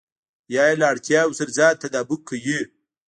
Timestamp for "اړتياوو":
0.93-1.37